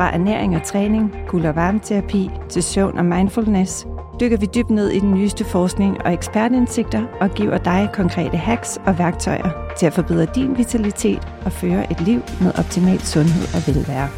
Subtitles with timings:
[0.00, 3.86] Fra ernæring og træning, kul- og varmeterapi til søvn og mindfulness,
[4.20, 8.78] dykker vi dybt ned i den nyeste forskning og ekspertindsigter og giver dig konkrete hacks
[8.86, 13.74] og værktøjer til at forbedre din vitalitet og føre et liv med optimal sundhed og
[13.74, 14.08] velvære.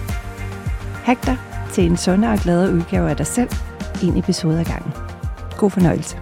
[1.05, 1.37] Hack dig
[1.73, 3.51] til en sundere og gladere udgave af dig selv,
[4.03, 4.93] en episode ad gangen.
[5.59, 6.17] God fornøjelse.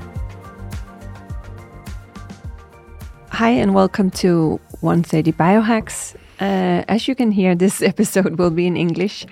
[3.33, 6.17] Hi and welcome to 130 Biohacks.
[6.41, 9.27] Uh, as you can hear, this episode will be in English.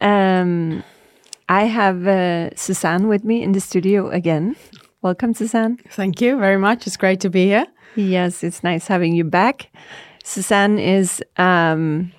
[0.00, 0.82] Um,
[1.48, 4.56] I have uh, Suzaan with me in the studio again.
[5.02, 5.80] Welcome, Suzaan.
[5.90, 6.86] Thank you very much.
[6.86, 7.66] It's great to be here.
[7.96, 9.70] Yes, it's nice having you back.
[10.22, 12.12] Suzaan is um,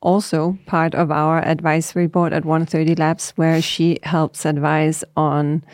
[0.00, 5.64] also part of our advisory board at 130 Labs, where she helps advise on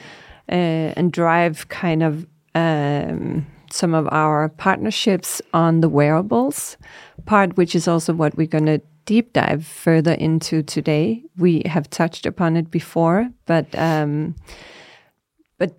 [0.49, 6.77] uh, and drive kind of um, some of our partnerships on the wearables
[7.27, 11.23] part, which is also what we're going to deep dive further into today.
[11.39, 14.35] We have touched upon it before, but um,
[15.59, 15.75] but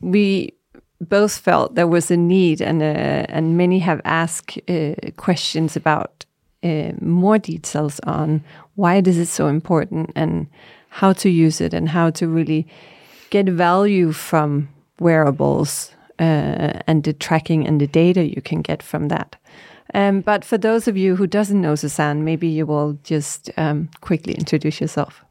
[0.00, 0.54] we
[1.00, 6.24] both felt there was a need, and uh, and many have asked uh, questions about
[6.62, 8.42] uh, more details on
[8.74, 10.46] why this is so important and
[10.88, 12.66] how to use it and how to really
[13.30, 15.92] get value from wearables
[16.22, 19.36] uh, and the tracking and the data you can get from that.
[19.94, 23.88] Um, but for those of you who doesn't know Suzaan, maybe you will just um,
[24.00, 25.24] quickly introduce yourself.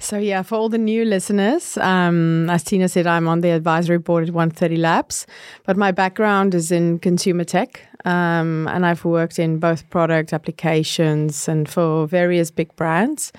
[0.00, 3.98] So yeah, for all the new listeners, um, as Tina said, I'm on the advisory
[3.98, 5.26] board at 130 Labs,
[5.64, 11.48] but my background is in consumer tech, um, and I've worked in both product applications
[11.48, 13.32] and for various big brands.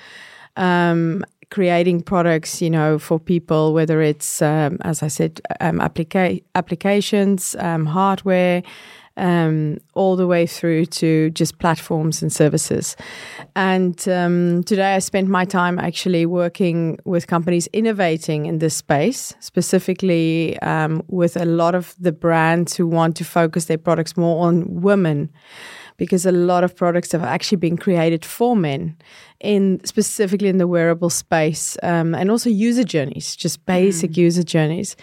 [0.57, 6.43] Um, creating products, you know, for people, whether it's, um, as I said, um, applica-
[6.55, 8.61] applications, um, hardware,
[9.17, 12.95] um, all the way through to just platforms and services.
[13.55, 19.33] And um, today I spent my time actually working with companies innovating in this space,
[19.39, 24.45] specifically um, with a lot of the brands who want to focus their products more
[24.47, 25.29] on women
[25.99, 28.95] because a lot of products have actually been created for men
[29.41, 34.17] in specifically in the wearable space um, and also user journeys just basic mm.
[34.17, 34.95] user journeys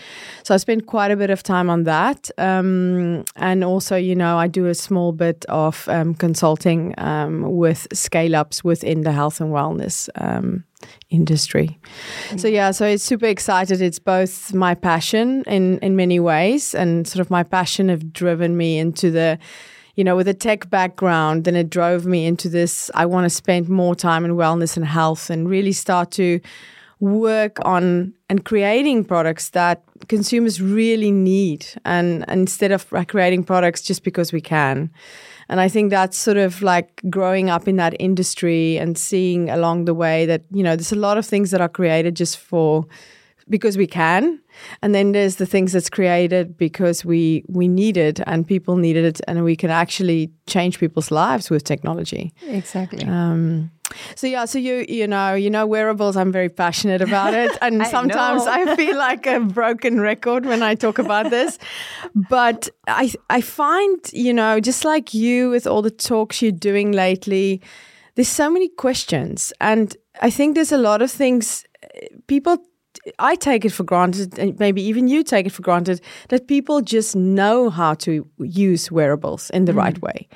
[0.43, 4.37] so i spent quite a bit of time on that um, and also you know
[4.37, 9.41] i do a small bit of um, consulting um, with scale ups within the health
[9.41, 10.65] and wellness um,
[11.11, 11.79] industry.
[12.37, 13.81] So yeah, so it's super excited.
[13.81, 18.57] It's both my passion in in many ways and sort of my passion have driven
[18.57, 19.39] me into the
[19.97, 22.91] you know, with a tech background, then it drove me into this.
[22.95, 26.41] I want to spend more time in wellness and health and really start to
[27.01, 33.83] work on and creating products that consumers really need and, and instead of creating products
[33.83, 34.91] just because we can.
[35.49, 39.85] And I think that's sort of like growing up in that industry and seeing along
[39.85, 42.87] the way that, you know, there's a lot of things that are created just for
[43.49, 44.41] because we can
[44.83, 49.05] and then there's the things that's created because we we need it and people needed
[49.05, 52.33] it and we can actually change people's lives with technology.
[52.49, 53.05] Exactly.
[53.05, 53.71] Um,
[54.15, 57.57] so yeah so you you know you know wearables i'm very passionate about it.
[57.63, 58.53] And I sometimes know.
[58.53, 61.59] i feel like a broken record when i talk about this.
[62.29, 66.93] But i i find you know just like you with all the talks you're doing
[66.93, 67.61] lately
[68.15, 69.53] there's so many questions.
[69.61, 71.65] And i think there's a lot of things
[72.27, 72.59] people
[73.19, 76.81] I take it for granted, and maybe even you take it for granted, that people
[76.81, 79.79] just know how to use wearables in the mm.
[79.79, 80.29] right way.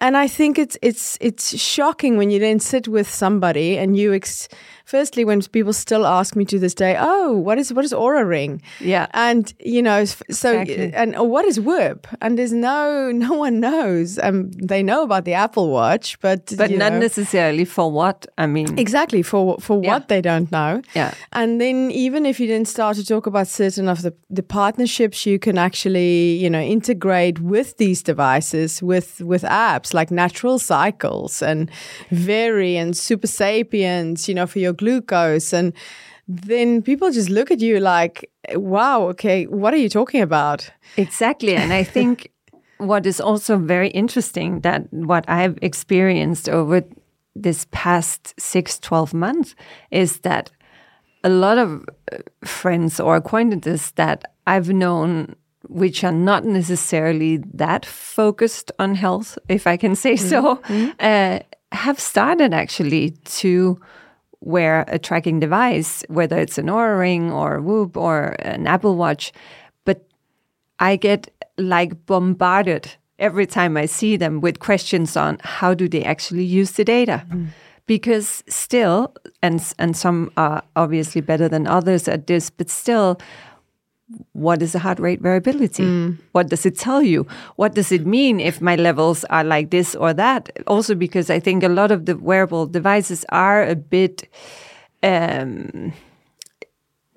[0.00, 4.14] And I think it's it's it's shocking when you then sit with somebody and you
[4.14, 4.48] ex-
[4.94, 8.24] firstly, when people still ask me to this day, "Oh, what is what is Oura
[8.36, 9.06] Ring?" Yeah.
[9.26, 9.44] and
[9.74, 10.92] you know, so Exactly.
[11.00, 12.06] and uh, what is Whoop?
[12.22, 14.18] And there's no no one knows.
[14.26, 18.26] Um, they know about the Apple Watch, but But not know, necessarily for what.
[18.38, 19.92] I mean, exactly for for Yeah.
[19.92, 20.72] what they don't know.
[20.96, 21.10] Yeah.
[21.32, 25.26] And then even if you then start to talk about certain of the, the partnerships
[25.26, 26.12] you can actually,
[26.44, 31.70] you know, integrate with these devices with with apps like Natural Cycles and
[32.10, 35.72] Veri and Supersapiens, you know, for your glucose and
[36.28, 40.70] then people just look at you like, wow, okay, what are you talking about?
[40.98, 41.56] Exactly.
[41.56, 42.30] And I think
[42.78, 46.84] what is also very interesting that what I've experienced over
[47.34, 49.54] this past six, 12 months
[49.90, 50.50] is that
[51.24, 55.34] a lot of uh, friends or acquaintances that I've known,
[55.68, 60.62] which are not necessarily that focused on health, if I can say so,
[61.00, 61.38] uh,
[61.72, 63.80] have started actually to
[64.40, 69.32] wear a tracking device, whether it's an Oura Ring or Whoop or an Apple Watch.
[69.84, 70.06] But
[70.78, 76.04] I get like bombarded every time I see them with questions on how do they
[76.04, 77.24] actually use the data.
[77.26, 77.46] Mm-hmm.
[77.86, 83.18] Because still, and and some are obviously better than others at this, but still,
[84.32, 85.82] what is the heart rate variability?
[86.32, 87.26] What does it tell you?
[87.56, 90.50] What does it mean if my levels are like this or that?
[90.66, 94.28] Also, because I think a lot of the wearable devices are a bit.
[95.02, 95.92] Um,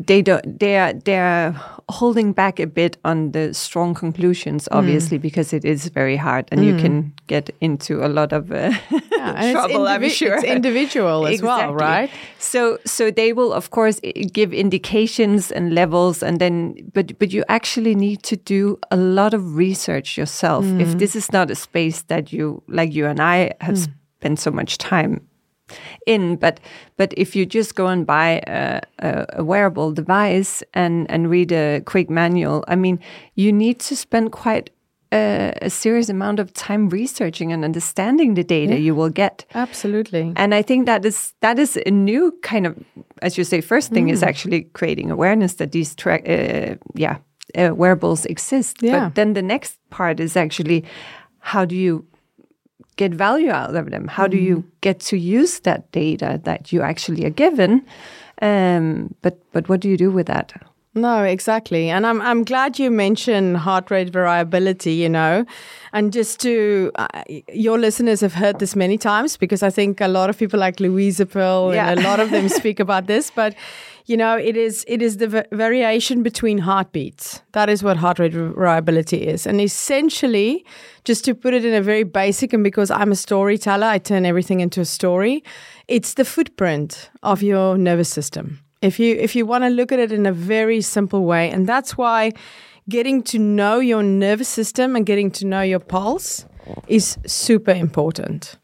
[0.07, 1.51] they don't they are they're
[1.89, 4.77] holding back a bit on the strong conclusions hmm.
[4.77, 6.79] obviously because it is very hard and you hmm.
[6.79, 10.35] can get into a lot of uh, it's trouble i'm sure.
[10.35, 12.09] it's individual as well, right?
[12.39, 13.99] so so they will of course
[14.31, 19.33] give indications and levels and then but but you actually need to do a lot
[19.33, 20.65] of research yourself.
[20.65, 20.97] If hmm.
[20.97, 23.77] this is not a space that you like you and i have
[24.21, 25.21] spent so much time
[26.05, 26.59] in but
[26.97, 31.51] but if you just go and buy a, a, a wearable device and and read
[31.51, 32.99] a quick manual i mean
[33.35, 34.69] you need to spend quite
[35.13, 40.31] a, a serious amount of time researching and understanding the data you will get Absolutely.
[40.37, 42.75] and I think that is that is a new kind of,
[43.21, 44.13] as you say, first thing Mm.
[44.13, 47.17] is actually creating awareness that these tra- uh, yeah
[47.57, 48.77] uh, wearables exist.
[48.81, 48.93] Yeah.
[49.09, 50.83] But then the next part is actually
[51.39, 52.05] how do you
[52.95, 54.07] get value out of them?
[54.07, 54.63] How do you Mm.
[54.81, 57.81] get to use that data that you actually are given?
[58.41, 60.53] Um, but but what do you do with that?
[60.93, 61.89] No, exactly.
[61.89, 65.45] And I'm I'm glad you mentioned heart rate variability, you know.
[65.93, 67.07] And just to uh,
[67.53, 70.81] your listeners have heard this many times because I think a lot of people like
[70.81, 71.89] Louisa Pearl Yeah.
[71.91, 73.55] and a lot of them speak about this, but
[74.05, 77.41] you know, it is it is the va- variation between heartbeats.
[77.53, 79.47] That is what heart rate variability is.
[79.47, 80.65] And essentially,
[81.05, 84.25] just to put it in a very basic and because I'm a storyteller, I turn
[84.25, 85.41] everything into a story.
[85.87, 89.99] It's the footprint of your nervous system if you if you want to look at
[89.99, 92.31] it in a very simple way and that's why
[92.89, 96.45] getting to know your nervous system and getting to know your pulse
[96.87, 98.57] is super important.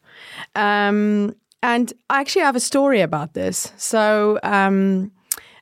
[0.55, 3.71] Um, and i actually have a story about this.
[3.77, 5.11] So um,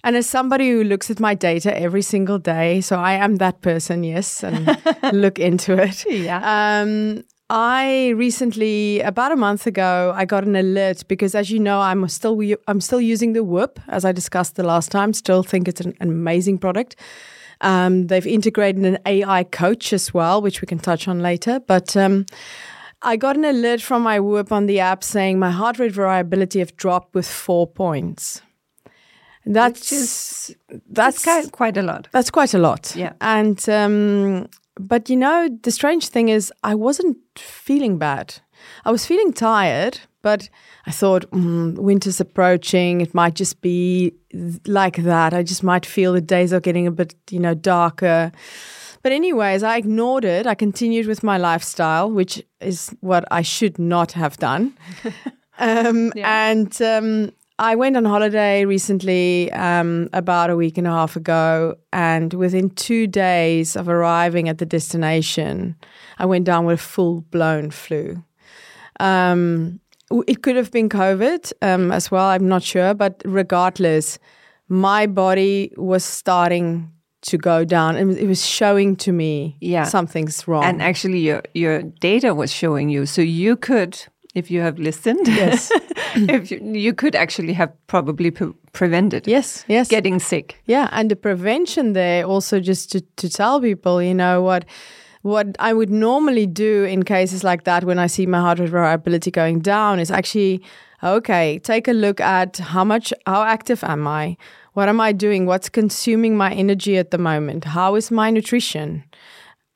[0.03, 3.61] and as somebody who looks at my data every single day so i am that
[3.61, 4.77] person yes and
[5.13, 6.05] look into it.
[6.09, 6.41] Yeah.
[6.81, 11.79] um, I recently, about a month ago, I got an alert because, as you know,
[11.79, 15.13] I'm still I'm still using the Whoop as I discussed the last time.
[15.13, 16.95] Still think it's an, an amazing product.
[17.61, 21.59] Um, they've integrated an AI coach as well, which we can touch on later.
[21.59, 22.25] But um,
[23.03, 26.59] I got an alert from my Whoop on the app saying my heart rate variability
[26.59, 28.41] have dropped with four points.
[29.45, 30.55] That's just
[30.89, 32.07] that's That's quite, quite a lot.
[32.11, 32.95] that's quite a lot.
[32.95, 33.13] Yeah.
[33.21, 34.49] And um,
[34.79, 38.35] but you know, the strange thing is, I wasn't feeling bad.
[38.83, 40.49] I was feeling tired, but
[40.85, 43.01] I thought mm, winter's approaching.
[43.01, 44.13] It might just be
[44.65, 45.33] like that.
[45.33, 48.31] I just might feel the days are getting a bit, you know, darker.
[49.03, 50.47] But anyways, I ignored it.
[50.47, 54.75] I continued with my lifestyle, which is what I should not have done.
[55.59, 61.15] um, And um, I went on holiday recently, um, about a week and a half
[61.15, 65.75] ago, and within two days of arriving at the destination,
[66.17, 68.21] I went down with a full blown flu.
[68.99, 69.79] Um,
[70.27, 72.25] it could have been COVID um, as well.
[72.25, 74.19] I'm not sure, but regardless,
[74.67, 79.83] my body was starting to go down, and it was showing to me, Yeah.
[79.85, 80.63] something's wrong.
[80.65, 83.97] And actually, your your data was showing you, so you could,
[84.35, 85.71] if you have listened, Yes.
[86.15, 90.61] if you, you could actually have probably pre- prevented yes, yes, getting sick.
[90.65, 94.65] Yeah, and the prevention there also just to, to tell people, you know, what
[95.21, 98.69] what I would normally do in cases like that when I see my heart rate
[98.69, 100.61] variability going down is actually
[101.03, 104.37] okay, take a look at how much, how active am I?
[104.73, 105.45] What am I doing?
[105.45, 107.63] What's consuming my energy at the moment?
[107.63, 109.03] How is my nutrition?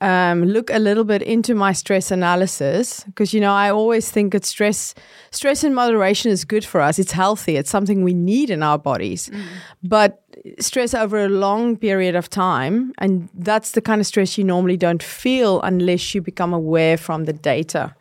[0.01, 4.31] Um, look a little bit into my stress analysis because you know I always think
[4.31, 4.95] that stress
[5.31, 6.99] stress in moderation is good for us.
[6.99, 7.57] It's healthy.
[7.57, 9.29] It's something we need in our bodies.
[9.29, 9.43] Mm.
[9.83, 10.23] But
[10.59, 14.77] stress over a long period of time, and that's the kind of stress you normally
[14.77, 17.93] don't feel unless you become aware from the data.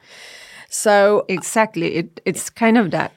[0.71, 3.13] So exactly, it, it's kind of that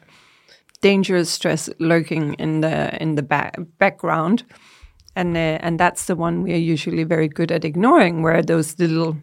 [0.81, 4.43] dangerous stress lurking in the in the back, background
[5.15, 8.79] and uh, and that's the one we are usually very good at ignoring, where those
[8.79, 9.17] little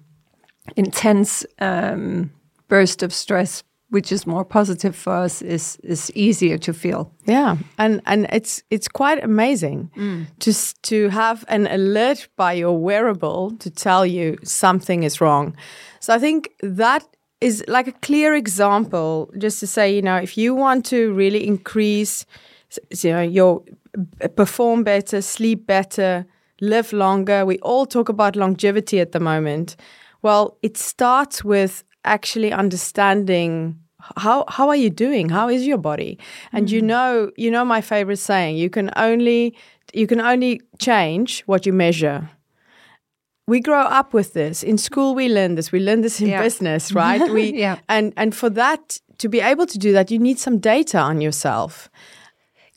[0.76, 2.30] intense um,
[2.68, 7.12] burst of stress, which is more positive for us, is is easier to feel.
[7.24, 10.26] Yeah, and and it's it's quite amazing mm.
[10.40, 10.52] to
[10.82, 15.56] to have an alert by your wearable to tell you something is wrong.
[16.00, 17.04] So I think that
[17.40, 21.46] is like a clear example, just to say, you know, if you want to really
[21.46, 22.26] increase
[23.02, 23.62] you know your
[24.36, 26.26] perform better, sleep better,
[26.60, 27.44] live longer.
[27.44, 29.76] We all talk about longevity at the moment.
[30.22, 33.78] Well, it starts with actually understanding
[34.16, 35.28] how how are you doing?
[35.28, 36.18] How is your body?
[36.52, 36.74] And mm-hmm.
[36.74, 39.56] you know, you know my favorite saying, you can only
[39.92, 42.28] you can only change what you measure.
[43.46, 44.62] We grow up with this.
[44.62, 45.72] In school we learn this.
[45.72, 46.42] We learn this in yeah.
[46.42, 47.30] business, right?
[47.30, 47.78] We yeah.
[47.88, 51.20] and and for that to be able to do that, you need some data on
[51.20, 51.88] yourself.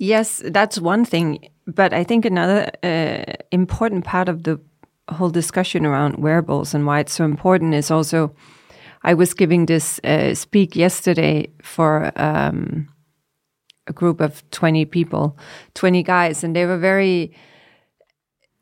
[0.01, 1.48] Yes, that's one thing.
[1.67, 4.60] But I think another uh, important part of the
[5.12, 8.36] whole discussion around wearables and why it's so important is also
[9.03, 12.88] I was giving this uh, speak yesterday for um,
[13.86, 15.38] a group of 20 people,
[15.75, 17.31] 20 guys, and they were very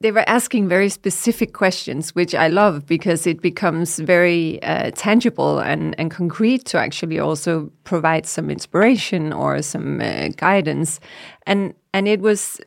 [0.01, 5.59] they were asking very specific questions, which I love because it becomes very uh, tangible
[5.59, 10.99] and, and concrete to actually also provide some inspiration or some uh, guidance.
[11.45, 12.61] And and it was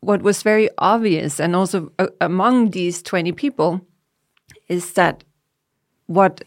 [0.00, 3.80] what was very obvious, and also uh, among these twenty people,
[4.68, 5.24] is that
[6.06, 6.42] what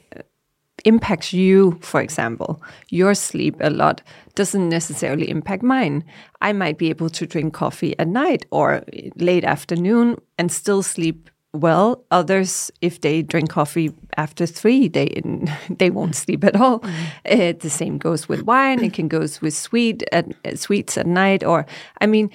[0.86, 4.01] impacts you, for example, your sleep a lot
[4.36, 6.03] doesn't necessarily impact mine.
[6.41, 8.84] I might be able to drink coffee at night or
[9.15, 12.05] late afternoon and still sleep well.
[12.12, 15.22] Others, if they drink coffee after three, they
[15.69, 16.79] they won't sleep at all.
[16.79, 16.93] Mm.
[17.25, 18.84] Uh, the same goes with wine.
[18.84, 21.65] It can goes with sweet at, sweets at night, or
[22.00, 22.29] I mean,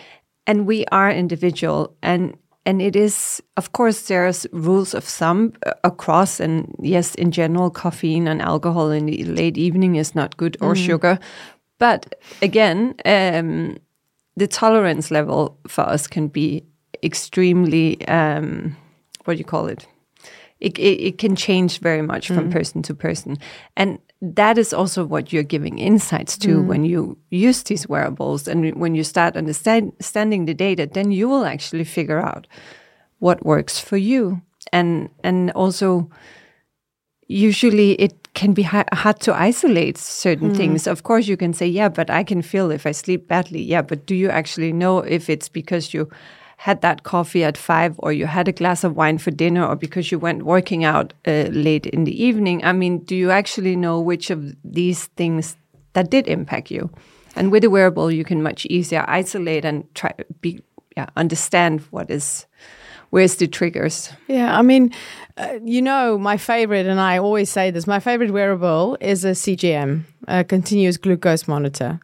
[0.46, 5.72] and we are individual, and and it is of course there's rules of thumb uh,
[5.84, 10.56] across and yes in general caffeine and alcohol in the late evening is not good
[10.60, 10.86] or mm.
[10.86, 11.18] sugar
[11.78, 13.76] but again um,
[14.36, 16.64] the tolerance level for us can be
[17.02, 18.76] extremely um,
[19.24, 19.86] what do you call it
[20.60, 22.34] it, it, it can change very much mm.
[22.34, 23.36] from person to person
[23.76, 26.66] and that is also what you're giving insights to mm.
[26.66, 31.44] when you use these wearables and when you start understanding the data then you will
[31.44, 32.46] actually figure out
[33.18, 34.40] what works for you
[34.72, 36.08] and and also
[37.26, 40.56] usually it can be hard to isolate certain mm.
[40.56, 43.60] things of course you can say yeah but i can feel if i sleep badly
[43.60, 46.08] yeah but do you actually know if it's because you
[46.66, 49.76] had that coffee at five or you had a glass of wine for dinner or
[49.76, 53.74] because you went working out uh, late in the evening i mean do you actually
[53.76, 55.56] know which of these things
[55.92, 56.90] that did impact you?
[57.34, 60.60] And with a wearable you can much easier isolate and try be
[60.96, 62.46] yeah understand what is
[63.10, 64.12] where's the triggers.
[64.28, 64.92] Yeah i mean
[65.38, 69.30] uh, you know my favorite and i always say this my favorite wearable is a
[69.30, 72.00] cgm a continuous glucose monitor.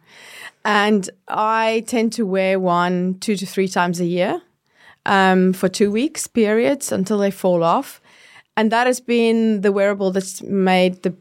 [0.65, 4.41] And I tend to wear one two to three times a year
[5.09, 8.01] um, for two weeks periods until they fall off.
[8.57, 11.15] And that has been the wearable that's made the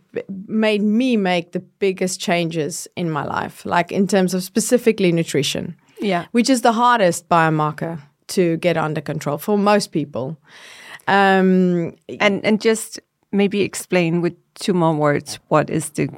[0.48, 5.76] made me make the biggest changes in my life, like in terms of specifically nutrition.
[6.00, 10.38] Yeah, which is the hardest biomarker to get under control for most people.
[11.08, 13.00] Um, and and just
[13.32, 16.10] maybe explain with two more words what is the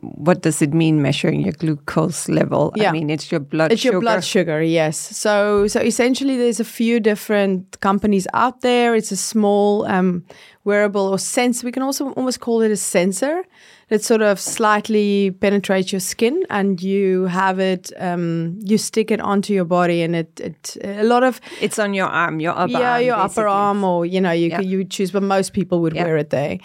[0.00, 2.72] what does it mean measuring your glucose level?
[2.76, 2.88] Yeah.
[2.88, 3.92] I mean, it's your blood it's sugar.
[3.92, 4.96] your blood sugar, yes.
[4.96, 8.94] So, so essentially, there's a few different companies out there.
[8.94, 10.24] It's a small um,
[10.64, 11.64] wearable or sense.
[11.64, 13.44] We can also almost call it a sensor
[13.88, 17.90] that sort of slightly penetrates your skin, and you have it.
[17.98, 21.94] Um, you stick it onto your body, and it, it a lot of it's on
[21.94, 23.42] your arm, your upper yeah, arm, your basically.
[23.42, 24.60] upper arm, or you know, you yeah.
[24.60, 26.04] you choose, but most people would yeah.
[26.04, 26.58] wear it there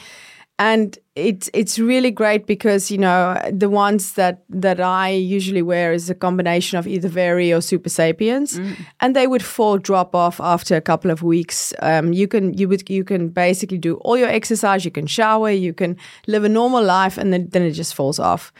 [0.63, 5.91] and it's it's really great because you know the ones that that I usually wear
[5.91, 8.75] is a combination of either Veri or Supersapiens, mm.
[9.01, 11.73] and they would fall drop off after a couple of weeks.
[11.81, 15.51] Um, you can you would you can basically do all your exercise, you can shower,
[15.51, 18.53] you can live a normal life, and then then it just falls off.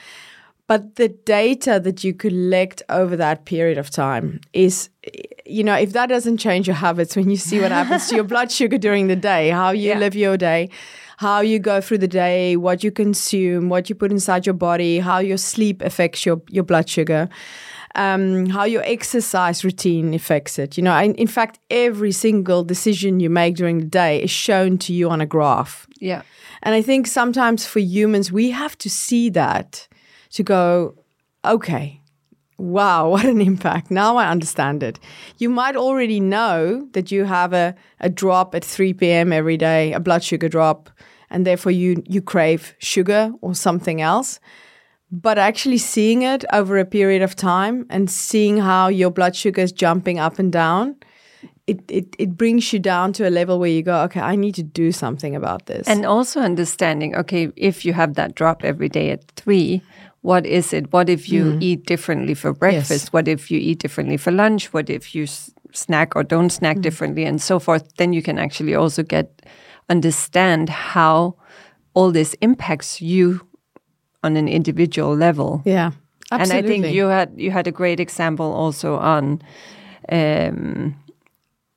[0.72, 4.27] but the data that you collect over that period of time
[4.65, 4.89] is
[5.57, 8.27] you know if that doesn't change your habits when you see what happens to your
[8.33, 10.00] blood sugar during the day how you yeah.
[10.03, 10.62] live your day
[11.17, 15.00] how you go through the day what you consume what you put inside your body
[15.00, 17.29] how your sleep affects your your blood sugar
[17.96, 20.77] um, how your exercise routine affects it.
[20.77, 24.77] You know, in, in fact, every single decision you make during the day is shown
[24.79, 25.88] to you on a graph.
[26.00, 26.24] Yeah.
[26.63, 29.88] And I think sometimes for humans, we have to see that
[30.32, 30.96] to go,
[31.46, 32.01] okay,
[32.57, 33.91] wow, what an impact.
[33.91, 35.00] Now I understand it.
[35.38, 39.33] You might already know that you have a, a drop at 3 p.m.
[39.33, 40.89] every day, a blood sugar drop,
[41.29, 44.39] and therefore you, you crave sugar or something else.
[45.12, 49.62] But actually seeing it over a period of time and seeing how your blood sugar
[49.62, 50.95] is jumping up and down
[51.65, 54.55] it, it, it brings you down to a level where you go, okay, I need
[54.55, 55.88] to do something about this.
[55.88, 59.81] And also understanding, okay, if you have that drop every day at three,
[60.24, 60.92] what is it?
[60.92, 61.62] What if you mm.
[61.62, 63.06] eat differently for breakfast?
[63.06, 63.13] Yes.
[63.13, 64.74] What if you eat differently for lunch?
[64.74, 65.27] What if you
[65.74, 66.82] snack or don't snack mm.
[66.82, 67.84] differently and so forth?
[67.98, 69.46] Then you can actually also get
[69.89, 71.36] understand how
[71.94, 73.46] all this impacts you
[74.24, 75.62] on an individual level.
[75.65, 75.92] Yeah.
[76.32, 76.58] Absolutely.
[76.58, 79.42] And I think you had you had a great example also on
[80.10, 80.96] um,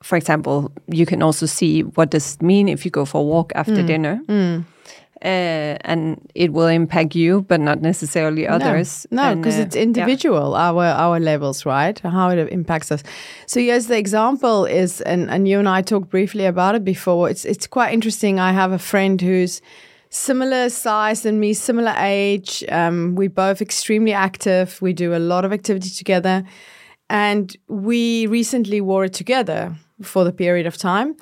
[0.05, 3.25] for example, you can also see what does it mean if you go for a
[3.25, 3.87] walk after mm.
[3.87, 4.21] dinner.
[4.29, 4.65] Mm.
[5.23, 9.07] Uh, and it will impact you, but not necessarily others.
[9.11, 10.53] No, because no, uh, it's individual.
[10.53, 10.71] Yeah.
[10.71, 11.99] Our our levels, right?
[12.01, 13.03] How it impacts us.
[13.47, 17.31] So yes, the example is, and and you and I talked briefly about it before.
[17.31, 18.39] It's it's quite interesting.
[18.39, 19.63] I have a friend who's
[20.11, 22.63] similar size than me, similar age.
[22.69, 24.81] Um, we're both extremely active.
[24.83, 26.45] We do a lot of activity together,
[27.09, 31.17] and we recently wore it together for the period of time.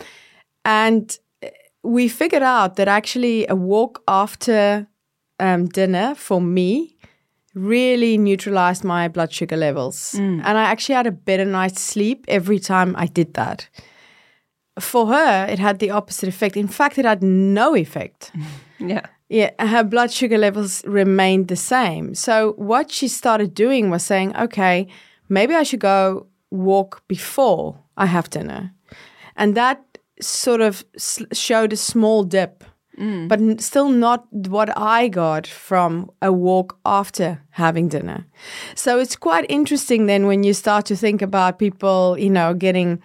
[0.64, 1.16] And
[1.84, 4.88] we figured out that actually a walk after
[5.38, 6.96] um, dinner for me
[7.54, 10.12] really neutralized my blood sugar levels.
[10.16, 10.42] Mm.
[10.44, 13.68] And I actually had a better night's sleep every time I did that.
[14.80, 16.56] For her, it had the opposite effect.
[16.56, 18.32] In fact, it had no effect.
[18.80, 19.06] yeah.
[19.28, 22.14] Yeah, her blood sugar levels remained the same.
[22.14, 24.86] So, what she started doing was saying, okay,
[25.28, 28.72] maybe I should go walk before I have dinner.
[29.36, 30.84] And that sort of
[31.32, 32.64] showed a small dip,
[32.98, 33.28] mm.
[33.28, 38.26] but still not what I got from a walk after having dinner.
[38.74, 43.02] So it's quite interesting then when you start to think about people, you know, getting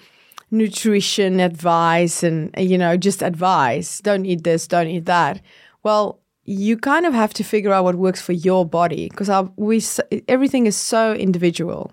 [0.51, 5.41] nutrition advice and, you know, just advice don't eat this, don't eat that.
[5.83, 9.83] Well, you kind of have to figure out what works for your body because we
[10.27, 11.91] everything is so individual.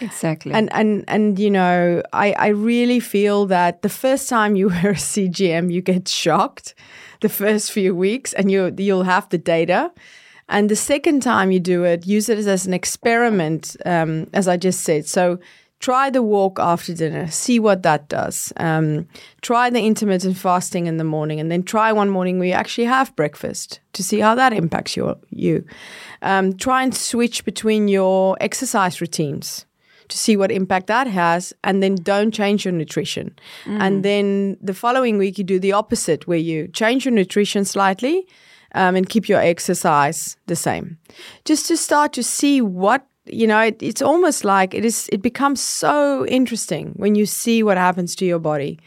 [0.00, 0.52] Exactly.
[0.52, 4.90] And and and you know, I I really feel that the first time you wear
[4.90, 6.74] a CGM, you get shocked
[7.20, 9.92] the first few weeks, and you you'll have the data.
[10.46, 14.58] And the second time you do it, use it as an experiment, um, as I
[14.58, 15.06] just said.
[15.06, 15.38] So
[15.80, 18.52] try the walk after dinner, see what that does.
[18.58, 19.06] Um,
[19.40, 22.86] try the intermittent fasting in the morning, and then try one morning where you actually
[22.86, 25.64] have breakfast to see how that impacts your, you.
[26.20, 29.66] Um, try and switch between your exercise routines
[30.08, 33.34] to see what impact that has and then don't change your nutrition.
[33.64, 33.80] Mm.
[33.80, 38.26] And then the following week you do the opposite where you change your nutrition slightly
[38.74, 40.98] um, and keep your exercise the same.
[41.44, 45.22] Just to start to see what you know it, it's almost like it is it
[45.22, 48.78] becomes so interesting when you see what happens to your body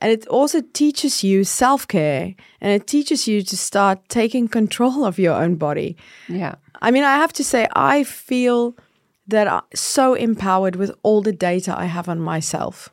[0.00, 5.18] and it also teaches you self-care and it teaches you to start taking control of
[5.18, 5.96] your own body
[6.28, 8.76] yeah i mean i have to say i feel
[9.30, 12.90] that are so empowered with all the data I have on myself.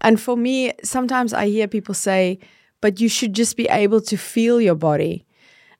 [0.00, 2.38] And for me, sometimes I hear people say,
[2.80, 5.24] but you should just be able to feel your body.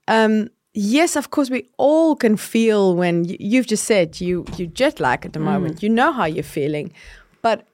[0.09, 5.01] Um, yes, of course, we all can feel when you've just said you you jet
[5.01, 5.45] lag at the mm.
[5.45, 5.83] moment.
[5.83, 6.93] You know how you're feeling,
[7.43, 7.67] but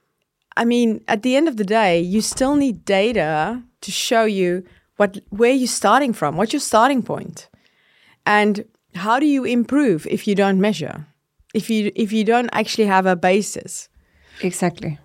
[0.56, 4.64] I mean, at the end of the day, you still need data to show you
[4.96, 7.48] what where you're starting from, what's your starting point,
[8.26, 11.06] and how do you improve if you don't measure
[11.54, 13.88] if you if you don't actually have a basis.
[14.42, 14.98] Exactly.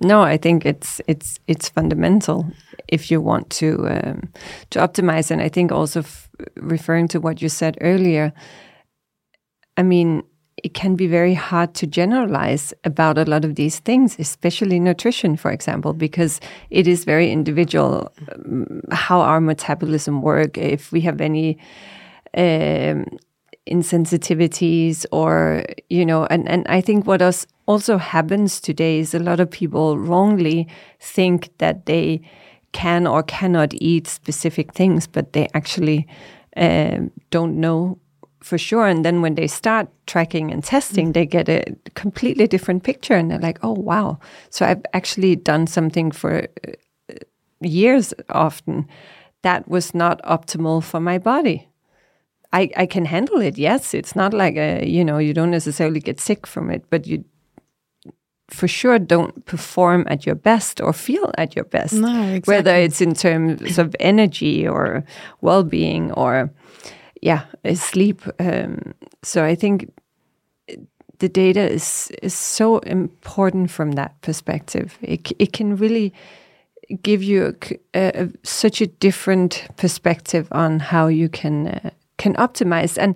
[0.00, 2.46] No, I think it's it's it's fundamental
[2.88, 4.32] if you want to um,
[4.70, 5.30] to optimize.
[5.30, 6.02] And I think also
[6.56, 8.32] referring to what you said earlier,
[9.76, 10.22] I mean,
[10.64, 15.36] it can be very hard to generalize about a lot of these things, especially nutrition,
[15.36, 20.56] for example, because it is very individual um, how our metabolism work.
[20.56, 21.58] If we have any
[22.36, 23.04] um,
[23.70, 29.18] insensitivities or you know and and I think what else also happens today is a
[29.18, 30.66] lot of people wrongly
[30.98, 32.20] think that they
[32.72, 36.06] can or cannot eat specific things but they actually
[36.56, 37.98] um, don't know
[38.42, 38.86] for sure.
[38.86, 43.30] And then when they start tracking and testing, they get a completely different picture and
[43.30, 44.18] they're like, oh, wow.
[44.50, 47.14] So I've actually done something for uh,
[47.60, 48.88] years often
[49.42, 51.69] that was not optimal for my body.
[52.52, 53.58] I, I can handle it.
[53.58, 57.06] Yes, it's not like a, you know, you don't necessarily get sick from it, but
[57.06, 57.24] you
[58.48, 61.94] for sure don't perform at your best or feel at your best.
[61.94, 62.54] No, exactly.
[62.54, 65.04] Whether it's in terms of energy or
[65.40, 66.50] well being or
[67.22, 68.22] yeah, sleep.
[68.38, 69.92] Um, so I think
[71.18, 74.98] the data is is so important from that perspective.
[75.00, 76.12] It it can really
[77.02, 77.54] give you
[77.94, 82.98] a, a, such a different perspective on how you can uh, can optimize.
[82.98, 83.14] And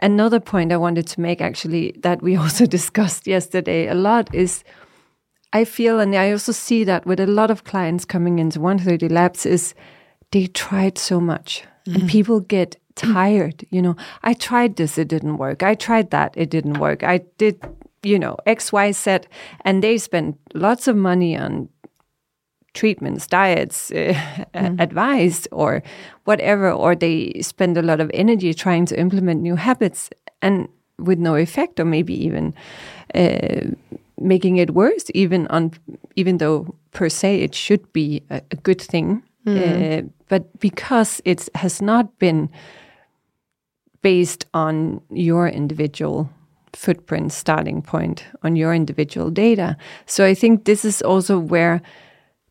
[0.00, 4.64] another point I wanted to make actually that we also discussed yesterday a lot is
[5.52, 9.08] I feel and I also see that with a lot of clients coming into 130
[9.08, 9.74] labs is
[10.30, 11.94] they tried so much mm.
[11.94, 13.64] and people get tired.
[13.70, 15.62] You know, I tried this, it didn't work.
[15.62, 17.02] I tried that, it didn't work.
[17.02, 17.62] I did,
[18.02, 19.20] you know, X, Y, Z,
[19.62, 21.68] and they spend lots of money on
[22.74, 23.94] treatments, diets, uh,
[24.54, 24.80] mm.
[24.80, 25.82] advice, or
[26.24, 30.10] whatever, or they spend a lot of energy trying to implement new habits
[30.42, 32.54] and with no effect, or maybe even
[33.14, 33.70] uh,
[34.20, 35.72] making it worse, even on
[36.16, 39.22] even though per se it should be a, a good thing.
[39.46, 39.56] Mm.
[39.58, 42.50] Uh, but because it has not been
[44.02, 46.28] based on your individual
[46.74, 49.76] footprint starting point on your individual data
[50.06, 51.80] so i think this is also where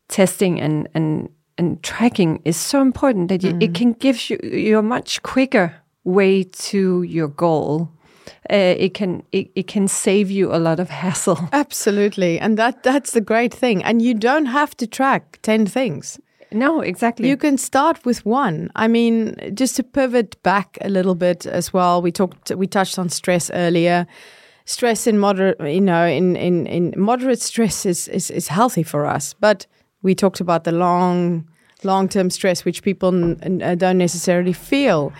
[0.08, 3.62] testing and and and tracking is so important that mm.
[3.62, 7.90] it can give you you a much quicker way to your goal
[8.50, 12.82] uh, it can it, it can save you a lot of hassle absolutely and that
[12.82, 16.18] that's the great thing and you don't have to track 10 things
[16.50, 17.28] no, exactly.
[17.28, 18.70] You can start with one.
[18.74, 22.00] I mean, just to pivot back a little bit as well.
[22.00, 24.06] We talked, we touched on stress earlier.
[24.64, 29.06] Stress in moderate, you know, in in in moderate stress is is, is healthy for
[29.06, 29.34] us.
[29.40, 29.66] But
[30.02, 31.48] we talked about the long
[31.84, 35.12] long term stress, which people n- n- uh, don't necessarily feel,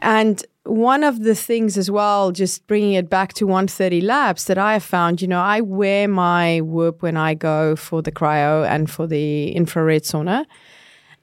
[0.00, 4.58] and one of the things as well, just bringing it back to 130 Labs that
[4.58, 8.66] I have found, you know, I wear my Whoop when I go for the cryo
[8.68, 10.44] and for the infrared sauna.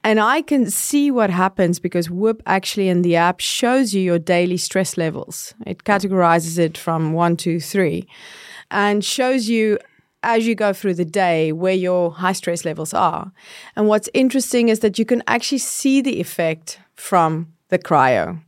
[0.04, 4.20] And I can see what happens because Whoop actually in the app shows you your
[4.20, 5.54] daily stress levels.
[5.66, 8.08] It categorizes it from one to three
[8.72, 9.78] and shows you
[10.28, 13.32] as you go through the day where your high stress levels are.
[13.78, 18.42] And what's interesting is that you can actually see the effect from the cryo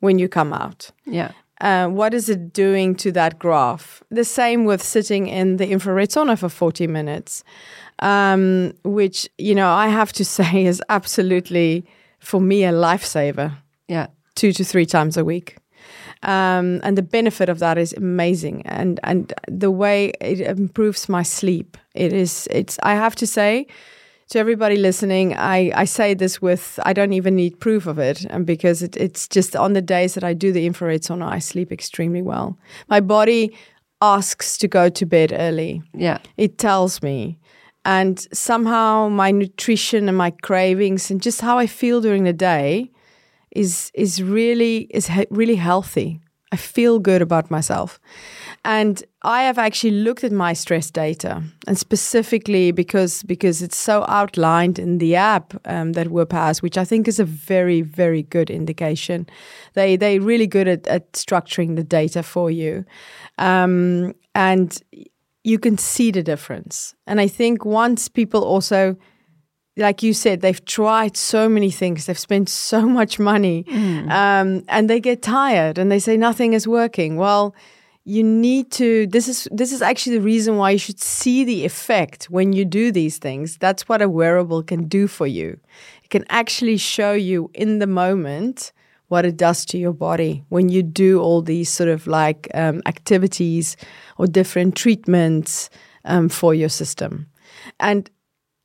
[0.00, 0.90] when you come out.
[1.06, 1.30] Yeah.
[1.60, 4.02] Uh, what is it doing to that graph?
[4.10, 7.44] The same with sitting in the infrared sauna for 40 minutes,
[8.00, 11.86] um, which, you know, I have to say is absolutely,
[12.18, 13.52] for me, a lifesaver.
[13.86, 14.08] Yeah.
[14.34, 15.56] Two to three times a week.
[16.22, 18.62] Um, and the benefit of that is amazing.
[18.66, 23.66] And, and the way it improves my sleep, it is, it's, I have to say,
[24.32, 28.24] to everybody listening, I, I say this with I don't even need proof of it,
[28.30, 31.38] and because it, it's just on the days that I do the infrared sauna, I
[31.38, 32.56] sleep extremely well.
[32.88, 33.54] My body
[34.00, 35.82] asks to go to bed early.
[35.92, 37.38] Yeah, it tells me,
[37.84, 42.90] and somehow my nutrition and my cravings and just how I feel during the day
[43.56, 46.20] is is really is he- really healthy.
[46.52, 47.98] I feel good about myself.
[48.62, 54.04] And I have actually looked at my stress data, and specifically because because it's so
[54.06, 58.22] outlined in the app um, that Whoop has, which I think is a very very
[58.22, 59.26] good indication.
[59.74, 62.84] They they really good at, at structuring the data for you,
[63.38, 64.82] um, and
[65.44, 66.94] you can see the difference.
[67.06, 68.96] And I think once people also
[69.76, 74.10] like you said, they've tried so many things, they've spent so much money, mm.
[74.10, 77.16] um, and they get tired and they say nothing is working.
[77.16, 77.54] Well,
[78.04, 81.64] you need to this is this is actually the reason why you should see the
[81.64, 85.58] effect when you do these things that's what a wearable can do for you
[86.02, 88.72] it can actually show you in the moment
[89.06, 92.82] what it does to your body when you do all these sort of like um,
[92.86, 93.76] activities
[94.18, 95.70] or different treatments
[96.04, 97.28] um, for your system
[97.78, 98.10] and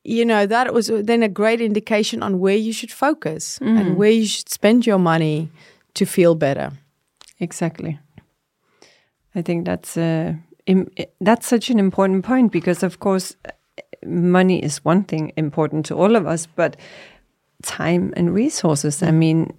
[0.08, 3.80] you know that was then a great indication on where you should focus mm.
[3.80, 5.50] and where you should spend your money
[5.93, 6.72] to feel better
[7.39, 8.00] exactly
[9.38, 10.34] I think that's uh,
[11.22, 13.36] that's such an important point because, of course,
[14.04, 16.76] money is one thing important to all of us, but
[17.62, 19.04] time and resources.
[19.04, 19.54] I mean,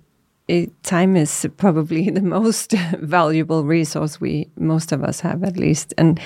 [0.48, 5.94] it, time is probably the most valuable resource we most of us have, at least,
[5.96, 6.20] and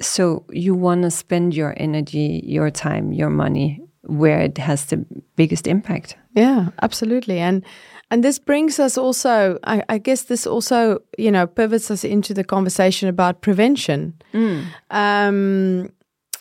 [0.00, 5.04] so you want to spend your energy, your time, your money where it has the
[5.36, 6.16] biggest impact.
[6.34, 7.38] Yeah, absolutely.
[7.38, 7.64] And
[8.10, 12.32] and this brings us also, I, I, guess, this also, you know, pivots us into
[12.32, 14.14] the conversation about prevention.
[14.32, 14.64] Mm.
[14.90, 15.90] Um,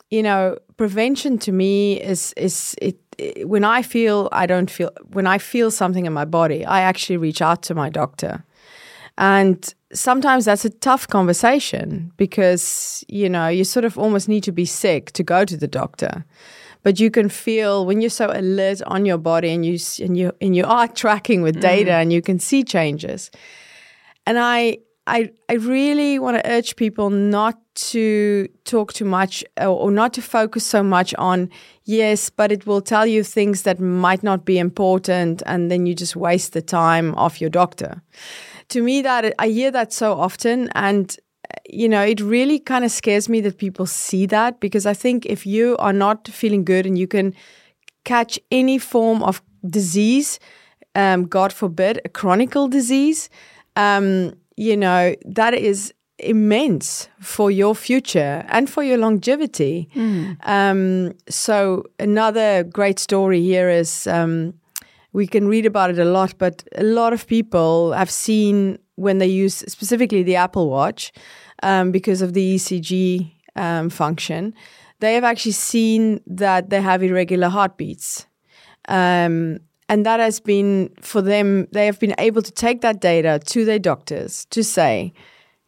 [0.09, 4.91] you know, prevention to me is is it, it, when I feel I don't feel
[5.11, 8.45] when I feel something in my body, I actually reach out to my doctor,
[9.17, 14.51] and sometimes that's a tough conversation because you know you sort of almost need to
[14.51, 16.25] be sick to go to the doctor.
[16.83, 20.31] But you can feel when you're so alert on your body and you and you
[20.39, 22.01] and you are tracking with data mm.
[22.01, 23.31] and you can see changes.
[24.25, 24.77] And i
[25.07, 30.13] i i really want to urge people not to talk too much or, or not
[30.13, 31.49] to focus so much on
[31.85, 35.95] yes but it will tell you things that might not be important and then you
[35.95, 38.01] just waste the time of your doctor
[38.69, 41.17] to me that i hear that so often and
[41.69, 45.25] you know, it really kind of scares me that people see that because I think
[45.25, 47.33] if you are not feeling good and you can
[48.03, 50.39] catch any form of disease,
[50.95, 53.29] um, God forbid, a chronic disease,
[53.75, 59.87] um, you know, that is immense for your future and for your longevity.
[59.93, 60.37] Mm.
[60.47, 64.53] Um, so, another great story here is um,
[65.17, 69.17] we can read about it a lot, but a lot of people have seen when
[69.17, 71.11] they use specifically the Apple Watch
[71.63, 74.53] um, because of the ECG um, function,
[74.99, 78.27] they have actually seen that they have irregular heartbeats.
[78.89, 79.57] Um,
[79.89, 83.65] and that has been for them, they have been able to take that data to
[83.65, 85.13] their doctors to say,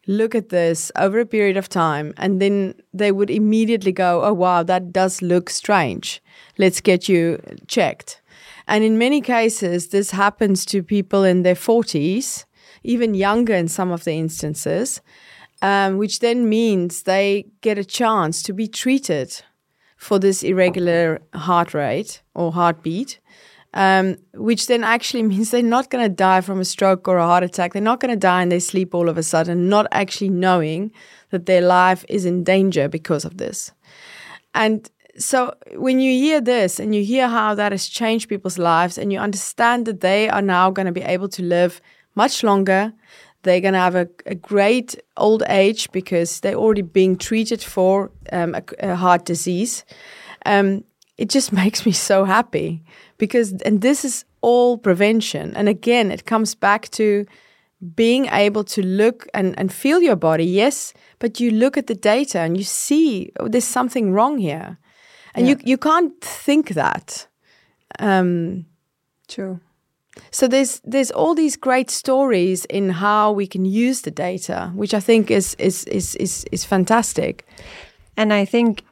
[0.06, 2.14] look at this over a period of time.
[2.18, 6.22] And then they would immediately go, oh, wow, that does look strange.
[6.56, 8.20] Let's get you checked.
[8.70, 12.44] And in many cases, this happens to people in their 40s
[12.82, 15.00] even younger in some of the instances,
[15.60, 19.42] um, which then means they get a chance to be treated
[19.96, 23.18] for this irregular heart rate or heartbeat.
[23.72, 27.26] Um, which then actually means they're not going to die from a stroke or a
[27.26, 27.72] heart attack.
[27.72, 30.92] They're not going to die in their sleep all of a sudden, not actually knowing
[31.30, 33.72] that their life is in danger because of this.
[34.54, 38.98] And so when you hear this and you hear how that has changed people's lives
[38.98, 41.80] and you understand that they are now going to be able to live
[42.14, 42.92] much longer.
[43.42, 48.10] They're going to have a, a, great old age because they're already being treated for
[48.32, 49.84] um, a, a, heart disease.
[50.44, 50.84] Um,
[51.16, 52.82] it just makes me so happy
[53.18, 55.56] because, and this is all prevention.
[55.56, 57.24] And again, it comes back to
[57.94, 61.94] being able to look and, and feel your body, yes, but you look at the
[61.94, 64.78] data and you see oh, there's something wrong here.
[65.34, 65.54] And yeah.
[65.54, 67.26] you, you can't think that.
[67.98, 68.66] Um,
[69.28, 69.60] True.
[70.30, 74.92] So there's there's all these great stories in how we can use the data, which
[74.92, 77.46] I think is is is is, is fantastic.
[78.16, 78.82] And I think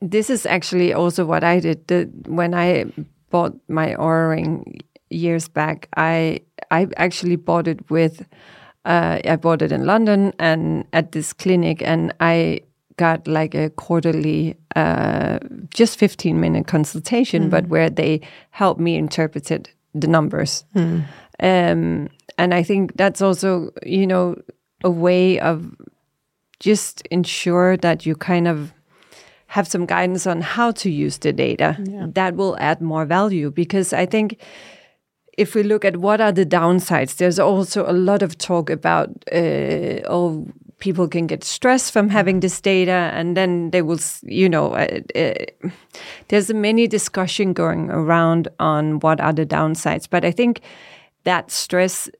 [0.00, 2.86] this is actually also what I did the, when I
[3.30, 4.80] bought my Oura ring
[5.10, 5.88] years back.
[5.96, 8.26] I I actually bought it with
[8.84, 12.60] uh, I bought it in London and at this clinic, and I
[12.96, 15.38] got like a quarterly, uh,
[15.74, 17.50] just 15 minute consultation, mm -hmm.
[17.50, 20.64] but where they helped me interpret it the numbers.
[20.74, 21.04] Mm.
[21.40, 24.36] Um, and I think that's also, you know,
[24.84, 25.74] a way of
[26.60, 28.72] just ensure that you kind of
[29.48, 32.06] have some guidance on how to use the data yeah.
[32.14, 34.40] that will add more value because I think
[35.38, 39.08] if we look at what are the downsides, there's also a lot of talk about
[39.32, 40.48] uh, oh
[40.78, 45.00] people can get stressed from having this data and then they will you know uh,
[45.14, 45.34] uh,
[46.28, 50.60] there's a many discussion going around on what are the downsides but i think
[51.24, 52.10] that stress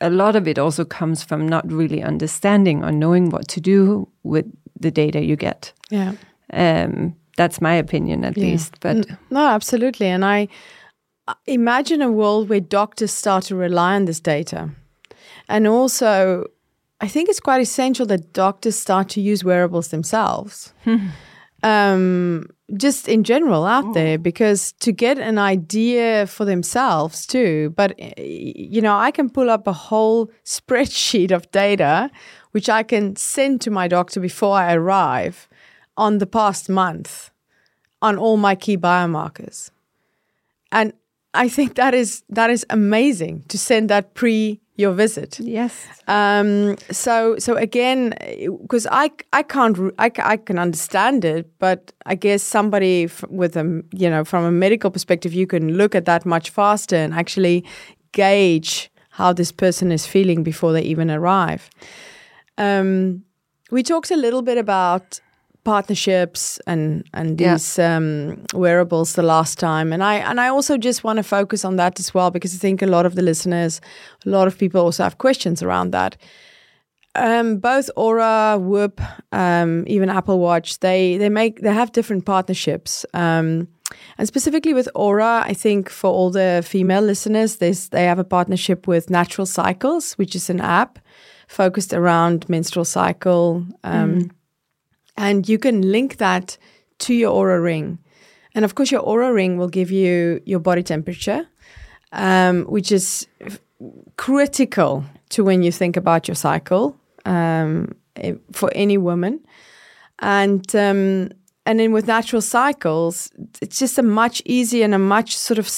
[0.00, 4.08] a lot of it also comes from not really understanding or knowing what to do
[4.22, 4.46] with
[4.78, 5.72] the data you get.
[5.90, 6.12] Yeah.
[6.52, 8.44] Um, that's my opinion at yeah.
[8.44, 10.48] least but no absolutely and i
[11.46, 14.70] imagine a world where doctors start to rely on this data.
[15.48, 16.46] And also
[17.00, 20.72] I think it's quite essential that doctors start to use wearables themselves.
[21.62, 23.92] um, just in general out oh.
[23.94, 29.48] there because to get an idea for themselves too but you know i can pull
[29.48, 32.10] up a whole spreadsheet of data
[32.50, 35.48] which i can send to my doctor before i arrive
[35.96, 37.30] on the past month
[38.02, 39.70] on all my key biomarkers
[40.70, 40.92] and
[41.34, 45.40] i think that is that is amazing to send that pre your visit.
[45.40, 45.86] Yes.
[46.06, 48.14] Um, so so again,
[48.62, 53.82] because I I can't I, I can understand it, but I guess somebody with a
[53.92, 57.64] you know from a medical perspective, you can look at that much faster and actually
[58.12, 61.68] gauge how this person is feeling before they even arrive.
[62.56, 63.24] Um,
[63.72, 65.20] we talked a little bit about
[65.68, 67.96] partnerships and and these yeah.
[67.96, 71.76] um, wearables the last time, and I and I also just want to focus on
[71.76, 73.80] that as well because I think a lot of the listeners,
[74.26, 76.16] a lot of people also have questions around that.
[77.14, 79.00] Um, both Oura, Whoop,
[79.32, 83.06] um, even Apple Watch, they they make they have different partnerships.
[83.12, 83.68] Um,
[84.18, 88.86] and specifically with Oura I think for all the female listeners, they have a partnership
[88.86, 90.98] with Natural Cycles, which is an app
[91.48, 93.66] focused around menstrual cycle.
[93.84, 94.30] Um, mm.
[95.18, 96.56] And you can link that
[97.00, 97.98] to your Oura ring.
[98.54, 101.46] And of course, your Oura ring will give you your body temperature,
[102.12, 103.58] um, which is f-
[104.16, 107.94] critical to when you think about your cycle um,
[108.52, 109.40] for any woman.
[110.20, 111.30] And um,
[111.66, 115.68] and then with natural cycles, it's just a much easier and a much sort of,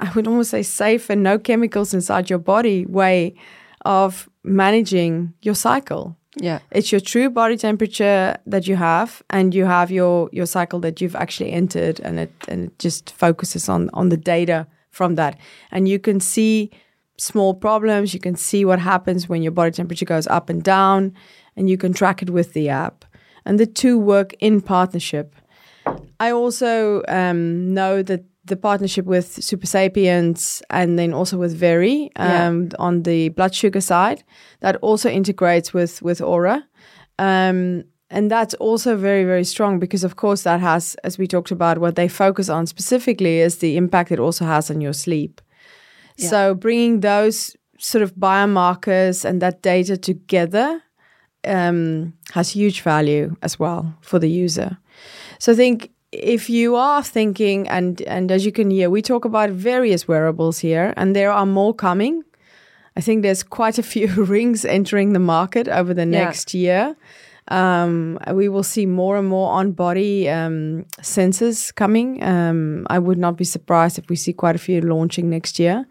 [0.00, 3.36] I would almost say safe and no chemicals inside your body way
[3.84, 6.16] of managing your cycle.
[6.38, 6.58] Yeah.
[6.70, 11.00] It's your true body temperature that you have and you have your your cycle that
[11.00, 15.38] you've actually entered and it and it just focuses on on the data from that.
[15.70, 16.70] And you can see
[17.18, 21.14] small problems, you can see what happens when your body temperature goes up and down
[21.56, 23.06] and you can track it with the app
[23.46, 25.34] and the two work in partnership.
[26.20, 32.64] I also um, know that the partnership with Supersapiens and then also with Veri um,
[32.64, 32.68] yeah.
[32.78, 34.22] on the blood sugar side
[34.60, 36.62] that also integrates with with Oura.
[37.18, 41.50] Um, and that's also very very strong because of course that has as we talked
[41.50, 45.40] about what they focus on specifically is the impact it also has on your sleep
[46.16, 46.28] yeah.
[46.28, 50.80] so bringing those sort of biomarkers and that data together
[51.46, 54.76] um, has huge value as well for the user.
[55.38, 59.24] So I think if you are thinking, and and as you can hear, we talk
[59.24, 62.22] about various wearables here, and there are more coming.
[62.96, 66.60] I think there's quite a few rings entering the market over the next yeah.
[66.60, 66.96] year.
[67.48, 72.22] Um, we will see more and more on body um, sensors coming.
[72.22, 75.86] Um, I would not be surprised if we see quite a few launching next year.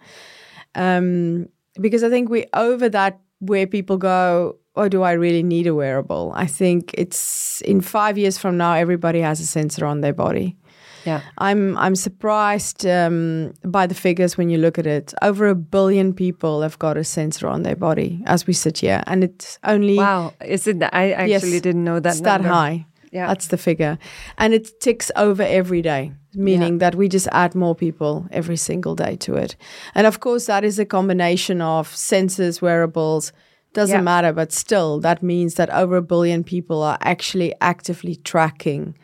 [0.74, 1.48] Um,
[1.80, 5.74] because I think we're over that where people go, or do I really need a
[5.74, 6.34] wearable?
[6.36, 10.58] I think it's in five years from now, everybody has a sensor on their body.
[11.06, 15.14] Yeah, I'm I'm surprised um, by the figures when you look at it.
[15.22, 19.04] Over a billion people have got a sensor on their body as we sit here,
[19.06, 20.34] and it's only wow.
[20.44, 20.82] Is it?
[20.82, 22.14] I actually yes, didn't know that.
[22.14, 22.88] It's that high.
[23.12, 24.00] Yeah, that's the figure,
[24.40, 26.80] and it ticks over every day, meaning yeah.
[26.80, 29.56] that we just add more people every single day to it.
[29.94, 33.32] And of course, that is a combination of sensors, wearables
[33.76, 34.02] doesn't yeah.
[34.02, 38.98] matter, but still, that means that over a billion people are actually actively tracking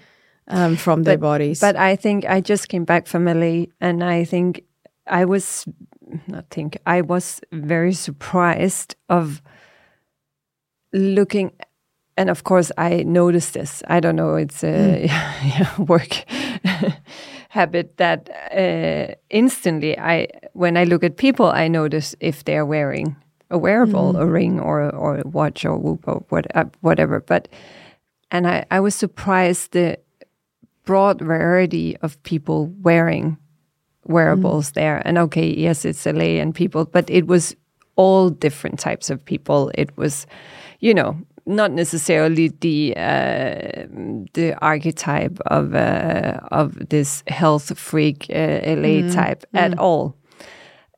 [0.47, 1.59] um, from their bodies.
[1.59, 4.63] But I think I just came back from LA, and I think
[5.05, 5.67] I was
[6.27, 9.41] not think I was very surprised of
[10.93, 11.51] looking
[12.17, 13.81] and of course I noticed this.
[13.87, 15.77] I don't know, it's a mm.
[15.87, 16.25] work
[17.49, 23.15] habit that uh, instantly I when I look at people I notice if they're wearing
[23.51, 24.19] a wearable, mm.
[24.19, 27.19] a ring or or a watch or whoop or what, uh, whatever.
[27.19, 27.47] But
[28.31, 29.99] and I, I was surprised the
[30.85, 33.37] broad variety of people wearing
[34.05, 34.73] wearables mm.
[34.73, 35.01] there.
[35.05, 37.55] And okay, yes, it's LA and people, but it was
[37.95, 39.71] all different types of people.
[39.75, 40.25] It was,
[40.79, 43.87] you know, not necessarily the uh,
[44.33, 49.13] the archetype of uh, of this health freak uh, LA mm.
[49.13, 49.79] type at mm.
[49.79, 50.15] all.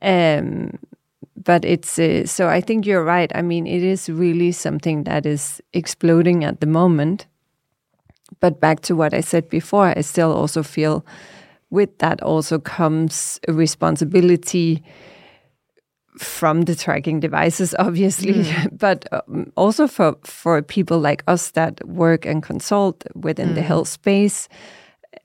[0.02, 0.78] Um,
[1.36, 3.32] but it's uh, so I think you're right.
[3.36, 7.28] I mean, it is really something that is exploding at the moment.
[8.40, 11.06] But back to what I said before, I still also feel
[11.70, 14.84] with that also comes a responsibility
[16.18, 18.78] from the tracking devices, obviously, mm.
[18.78, 23.56] but um, also for for people like us that work and consult within mm.
[23.56, 24.48] the health space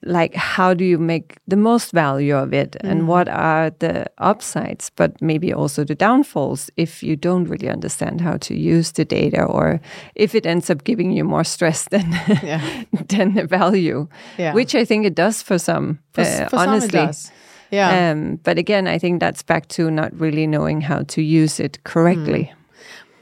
[0.04, 2.90] like how do you make the most value of it mm.
[2.90, 8.20] and what are the upsides but maybe also the downfalls if you don't really understand
[8.20, 9.80] how to use the data or
[10.14, 12.11] if it ends up giving you more stress than
[12.42, 12.84] yeah.
[13.08, 14.06] than the value
[14.37, 14.54] yeah.
[14.54, 17.34] which i think it does for some for, uh, for honestly some
[17.72, 21.58] yeah um, but again i think that's back to not really knowing how to use
[21.58, 22.54] it correctly mm.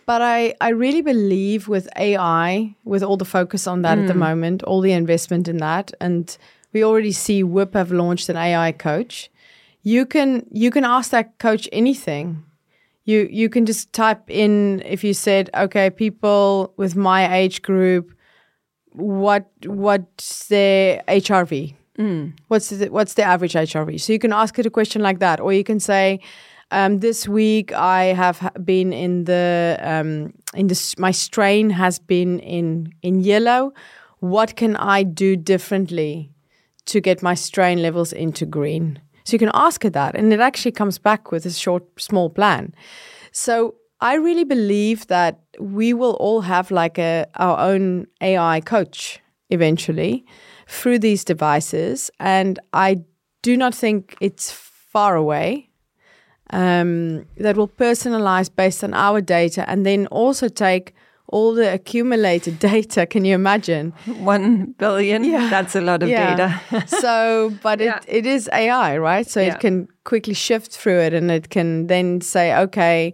[0.07, 4.03] But I, I really believe with AI, with all the focus on that mm.
[4.03, 4.19] at the mm.
[4.19, 6.39] moment, all the investment in that, and
[6.77, 9.31] we already see Whoop have launched an AI coach.
[9.83, 12.45] You can you can ask that coach anything.
[13.05, 18.13] You you can just type in if you said, okay, people with my age group,
[18.93, 21.75] what what's their HRV?
[21.99, 22.35] Mm.
[22.49, 23.99] What's the, what's the average HRV?
[24.03, 26.21] So you can ask it a question like that, or you can say,
[26.71, 32.39] um, this week I have been in the um, in the my strain has been
[32.41, 33.73] in in yellow
[34.21, 36.36] what can I do differently
[36.87, 39.01] to get my strain levels into green?
[39.25, 42.31] So you can ask her that, and it actually comes back with a short, small
[42.31, 42.75] plan.
[43.33, 49.21] So I really believe that we will all have like a our own AI coach
[49.51, 50.25] eventually
[50.69, 53.05] through these devices, and I
[53.43, 55.71] do not think it's far away.
[56.51, 60.95] Um, that will personalize based on our data, and then also take
[61.29, 63.07] all the accumulated data.
[63.07, 63.93] Can you imagine?
[64.19, 65.25] One billion.
[65.25, 65.49] Yeah.
[65.51, 66.37] That's a lot of yeah.
[66.37, 66.87] data.
[67.01, 67.99] so, but yeah.
[67.99, 69.27] it, it is AI, right?
[69.27, 69.55] So yeah.
[69.55, 73.13] it can quickly shift through it and it can then say, okay,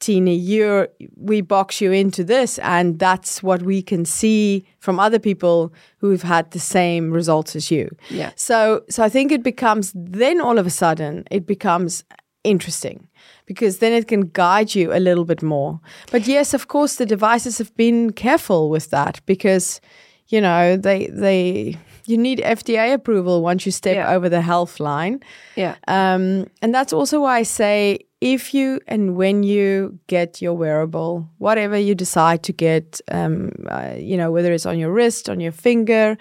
[0.00, 2.58] Tina, you're, we box you into this.
[2.58, 7.70] And that's what we can see from other people who've had the same results as
[7.70, 7.94] you.
[8.10, 8.32] Yeah.
[8.36, 12.04] So, so I think it becomes, then all of a sudden, it becomes
[12.44, 13.08] interesting
[13.46, 15.80] because then it can guide you a little bit more.
[16.10, 19.80] But yes, of course, the devices have been careful with that because,
[20.28, 21.76] you know, they they
[22.06, 24.12] you need FDA approval once you step yeah.
[24.12, 25.22] over the health line.
[25.56, 25.76] Yeah.
[25.88, 31.28] Um, and that's also why I say if you and when you get your wearable,
[31.38, 35.40] whatever you decide to get, um, uh, you know, whether it's on your wrist, on
[35.40, 36.16] your finger,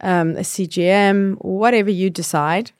[0.00, 2.72] um, a CGM, whatever you decide,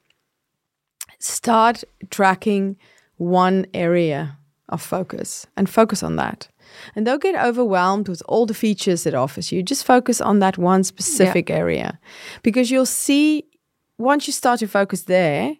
[1.26, 2.76] start tracking
[3.16, 6.48] one area of focus and focus on that.
[6.94, 9.62] And don't get overwhelmed with all the features it offers you.
[9.62, 11.56] Just focus on that one specific yeah.
[11.56, 12.00] area
[12.42, 13.44] because you'll see
[13.98, 15.56] once you start to focus there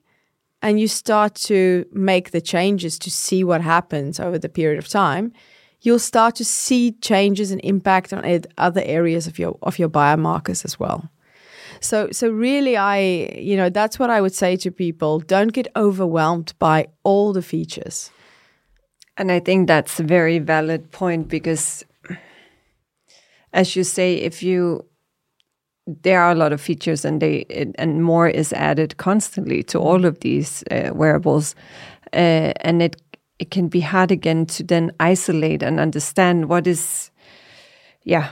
[0.63, 4.89] and you start to make the changes to see what happens over the period of
[4.89, 5.33] time,
[5.81, 10.65] you'll start to see changes and impact on other areas of your of your biomarkers
[10.65, 11.09] as well.
[11.81, 12.99] So so really I
[13.39, 17.43] you know that's what I would say to people don't get overwhelmed by all the
[17.43, 18.11] features.
[19.17, 21.85] And I think that's a very valid point because
[23.53, 24.85] as you say if you
[25.87, 27.45] there are a lot of features and they
[27.79, 31.55] and more is added constantly to all of these uh, wearables
[32.13, 32.97] uh, and it
[33.39, 37.11] it can be hard again to then isolate and understand what is
[38.03, 38.31] yeah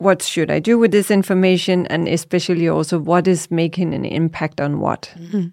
[0.00, 4.60] what should I do with this information, and especially also what is making an impact
[4.60, 5.12] on what.
[5.18, 5.48] Mm-hmm.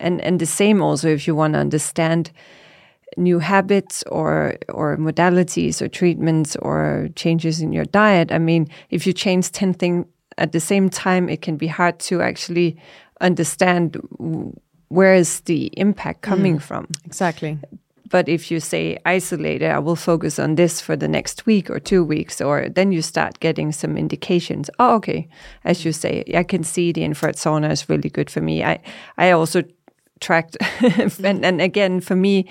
[0.00, 2.32] And and the same also if you want to understand
[3.16, 8.32] new habits or or modalities or treatments or changes in your diet.
[8.32, 12.00] I mean, if you change ten things at the same time, it can be hard
[12.00, 12.76] to actually
[13.20, 13.96] understand
[14.88, 16.88] where is the impact coming mm, from.
[17.06, 17.56] Exactly.
[18.12, 21.80] But if you say isolated, I will focus on this for the next week or
[21.80, 24.68] two weeks, or then you start getting some indications.
[24.78, 25.28] Oh, okay.
[25.64, 28.62] As you say, I can see the infrared sauna is really good for me.
[28.62, 28.80] I,
[29.16, 29.62] I also
[30.20, 30.58] tracked,
[31.24, 32.44] and, and again, for me,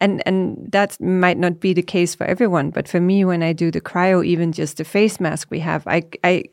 [0.00, 3.52] and and that might not be the case for everyone, but for me, when I
[3.52, 6.44] do the cryo, even just the face mask we have, I I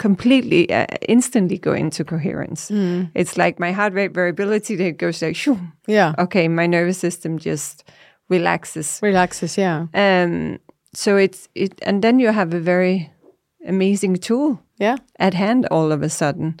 [0.00, 2.70] completely uh, instantly go into coherence.
[2.70, 3.10] Mm.
[3.14, 5.60] It's like my heart rate variability that goes like, shoo.
[5.86, 6.14] Yeah.
[6.18, 7.84] Okay, my nervous system just
[8.30, 8.98] relaxes.
[9.02, 9.86] Relaxes, yeah.
[9.94, 10.58] Um,
[10.94, 13.12] so it's it, and then you have a very
[13.66, 16.58] amazing tool, yeah, at hand all of a sudden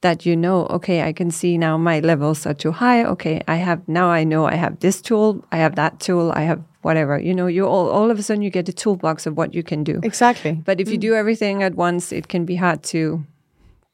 [0.00, 3.04] that you know, okay, I can see now my levels are too high.
[3.04, 6.42] Okay, I have now I know I have this tool, I have that tool, I
[6.42, 7.18] have whatever.
[7.18, 9.62] You know, you all all of a sudden you get a toolbox of what you
[9.62, 10.00] can do.
[10.02, 10.52] Exactly.
[10.52, 10.92] But if mm.
[10.92, 13.24] you do everything at once, it can be hard to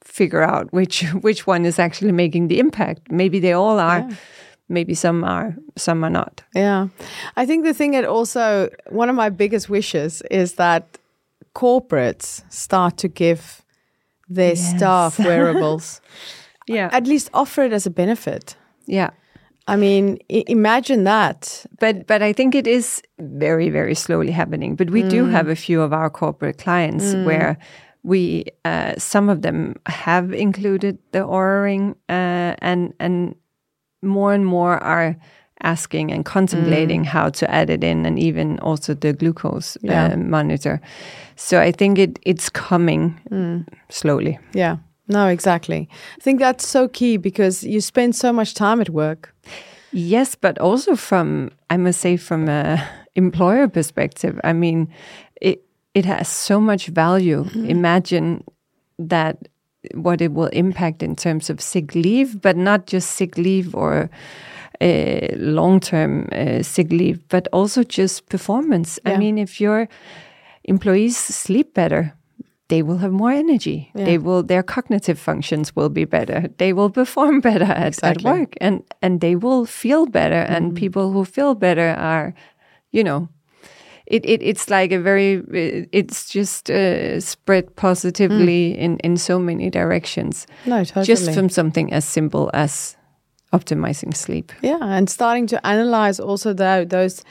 [0.03, 3.11] figure out which which one is actually making the impact.
[3.11, 4.01] Maybe they all are.
[4.09, 4.17] Yeah
[4.69, 6.43] maybe some are, some are not.
[6.55, 6.89] Yeah.
[7.37, 10.99] I think the thing that also, one of my biggest wishes is that
[11.55, 13.63] corporates start to give
[14.29, 14.77] their yes.
[14.77, 16.01] staff wearables.
[16.67, 16.91] yeah.
[16.93, 18.57] At least offer it as a benefit.
[18.87, 19.11] Yeah.
[19.69, 21.67] I mean, I- imagine that.
[21.79, 24.77] But but I think it is very very slowly happening.
[24.77, 25.11] But we mm.
[25.11, 27.25] do have a few of our corporate clients mm.
[27.25, 27.59] where
[28.03, 33.35] we uh, some of them have included the Oura ring uh, and and
[34.03, 35.17] more and more are
[35.63, 37.07] asking and contemplating mm.
[37.07, 40.13] how to add it in and even also the glucose uh, yeah.
[40.13, 40.81] uh, monitor
[41.35, 43.67] so i think it it's coming mm.
[43.89, 44.77] slowly yeah
[45.09, 49.35] no exactly i think that's so key because you spend so much time at work
[49.93, 52.83] yes but also from i must say from a
[53.15, 54.89] employer perspective i mean
[55.41, 55.63] it
[55.95, 57.71] it has so much value mm -hmm.
[57.71, 58.43] imagine
[59.09, 59.37] that
[59.95, 64.11] what it will impact in terms of sick leave, but not just sick leave or
[64.81, 68.99] uh, long term uh, sick leave, but also just performance.
[69.05, 69.15] Yeah.
[69.15, 69.89] I mean, if your
[70.65, 72.15] employees sleep better,
[72.69, 73.91] they will have more energy.
[73.95, 74.05] Yeah.
[74.05, 76.49] They will their cognitive functions will be better.
[76.59, 78.27] They will perform better at, exactly.
[78.27, 80.43] at work and and they will feel better.
[80.43, 80.57] Mm -hmm.
[80.57, 82.33] And people who feel better are,
[82.91, 83.29] you know,
[84.07, 85.43] it, it it's like a very
[85.93, 88.79] it's just uh, spread positively mm.
[88.79, 90.47] in in so many directions.
[90.65, 91.07] No, totally.
[91.07, 92.99] Just from something as simple as
[93.53, 94.53] optimizing sleep.
[94.63, 97.23] Yeah, and starting to analyze also the, those,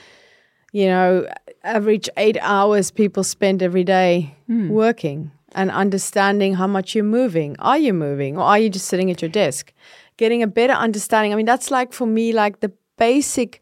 [0.77, 1.25] you know,
[1.63, 4.69] average eight hours people spend every day mm.
[4.69, 7.55] working and understanding how much you're moving.
[7.57, 9.73] Are you moving or are you just sitting at your desk?
[10.17, 11.33] Getting a better understanding.
[11.33, 13.59] I mean, that's like for me, like the basic,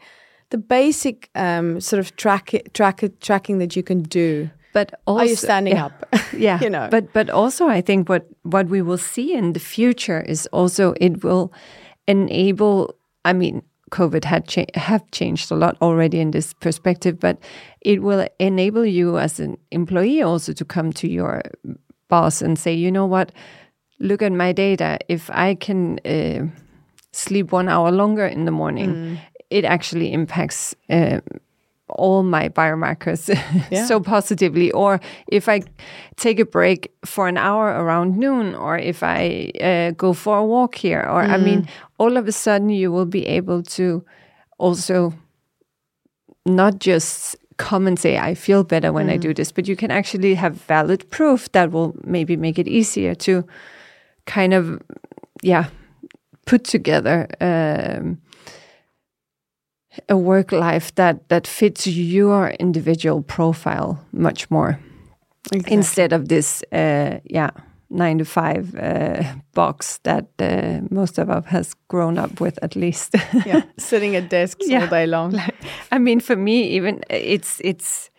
[0.49, 4.49] the basic um, sort of track, track tracking that you can do.
[4.73, 6.05] But also, are you standing yeah, up?
[6.37, 6.89] yeah, you know.
[6.91, 10.93] But but also, I think what what we will see in the future is also
[10.99, 11.53] it will
[12.07, 12.93] enable.
[13.23, 17.37] I mean, COVID had cha- have changed a lot already in this perspective, but
[17.81, 21.41] it will enable you as an employee also to come to your
[22.07, 23.31] boss and say, you know what,
[23.99, 24.97] look at my data.
[25.07, 26.47] If I can uh,
[27.11, 29.19] sleep one hour longer in the morning, mm.
[29.49, 30.75] it actually impacts.
[30.89, 31.19] Uh,
[31.89, 33.29] all my biomarkers
[33.71, 33.85] yeah.
[33.85, 35.61] so positively or if i
[36.17, 40.45] take a break for an hour around noon or if i uh, go for a
[40.45, 41.29] walk here or mm.
[41.29, 41.69] i mean mm.
[41.99, 44.03] all of a sudden you will be able to
[44.57, 45.13] also
[46.45, 49.13] not just come and say, I feel better when mm.
[49.13, 52.67] I do this, but you can actually have valid proof that will maybe make it
[52.67, 53.45] easier to
[54.25, 54.81] kind of,
[55.41, 55.67] yeah,
[56.45, 58.21] put together um,
[60.09, 64.79] a work life that, that fits your individual profile much more
[65.51, 65.73] exactly.
[65.73, 67.51] instead of this, uh, yeah
[67.89, 69.23] nine to five uh,
[69.53, 73.15] box that uh, most of us has grown up with at least.
[73.45, 74.81] yeah, sitting at desks yeah.
[74.81, 75.31] all day long.
[75.31, 75.55] like,
[75.91, 78.09] I mean, for me, even it's it's.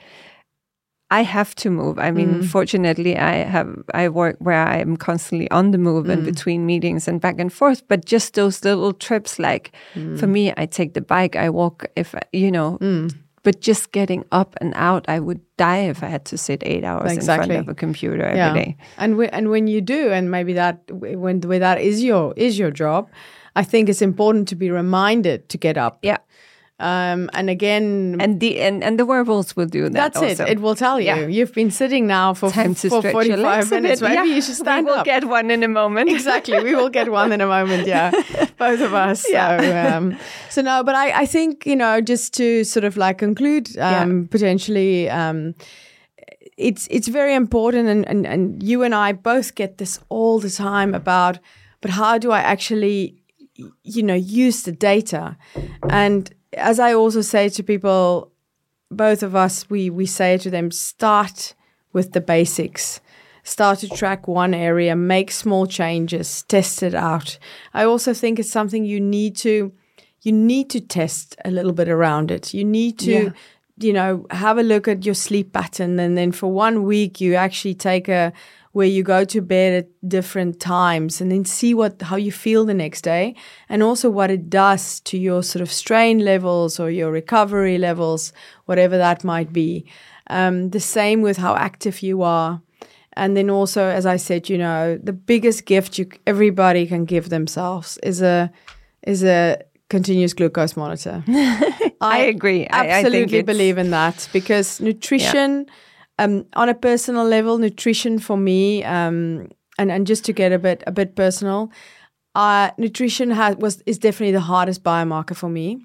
[1.10, 1.98] I have to move.
[1.98, 2.44] I mean, mm.
[2.44, 6.12] fortunately, I have I work where I am constantly on the move mm.
[6.12, 7.86] and between meetings and back and forth.
[7.86, 10.18] But just those little trips, like mm.
[10.18, 11.86] for me, I take the bike, I walk.
[11.94, 13.14] If you know, mm.
[13.46, 16.82] But just getting up and out, I would die if I had to sit eight
[16.82, 17.54] hours exactly.
[17.54, 18.52] in front of a computer every yeah.
[18.52, 18.76] day.
[18.98, 22.72] And and when you do, and maybe that when, when that is your is your
[22.72, 23.08] job,
[23.54, 26.00] I think it's important to be reminded to get up.
[26.02, 26.18] Yeah.
[26.78, 29.92] Um, and again, and the and, and the wearables will do that.
[29.92, 30.44] That's also.
[30.44, 30.50] it.
[30.50, 31.06] It will tell you.
[31.06, 31.26] Yeah.
[31.26, 34.02] You've been sitting now for time to for forty five minutes.
[34.02, 34.24] Maybe yeah.
[34.24, 34.90] you should stand up.
[34.90, 35.06] we will up.
[35.06, 36.10] get one in a moment.
[36.10, 36.62] exactly.
[36.62, 37.86] We will get one in a moment.
[37.86, 38.10] Yeah,
[38.58, 39.24] both of us.
[39.26, 39.58] Yeah.
[39.58, 40.18] So, um,
[40.50, 44.22] so no, but I I think you know just to sort of like conclude um,
[44.22, 44.26] yeah.
[44.30, 45.08] potentially.
[45.08, 45.54] Um,
[46.58, 50.50] it's it's very important and, and and you and I both get this all the
[50.50, 51.38] time about
[51.80, 53.14] but how do I actually
[53.82, 55.36] you know use the data
[55.90, 58.32] and as I also say to people,
[58.90, 61.54] both of us, we we say to them, start
[61.92, 63.00] with the basics.
[63.42, 67.38] Start to track one area, make small changes, test it out.
[67.74, 69.72] I also think it's something you need to
[70.22, 72.52] you need to test a little bit around it.
[72.52, 73.30] You need to yeah.
[73.78, 77.34] you know have a look at your sleep pattern and then for one week you
[77.34, 78.32] actually take a
[78.76, 82.66] where you go to bed at different times and then see what how you feel
[82.66, 83.34] the next day
[83.70, 88.34] and also what it does to your sort of strain levels or your recovery levels
[88.66, 89.86] whatever that might be.
[90.28, 92.60] Um, the same with how active you are.
[93.14, 97.30] And then also as i said you know the biggest gift you everybody can give
[97.30, 98.50] themselves is a
[99.06, 99.56] is a
[99.88, 101.24] continuous glucose monitor.
[101.28, 102.66] I, I, agree.
[102.68, 105.74] Absolutely I, I believe in that because nutrition yeah
[106.18, 109.48] um, on a personal level, nutrition for me, um,
[109.78, 111.70] and and just to get a bit a bit personal,
[112.34, 115.84] uh, nutrition has was is definitely the hardest biomarker for me.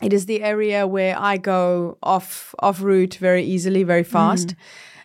[0.00, 4.56] It is the area where I go off off route very easily, very fast, mm.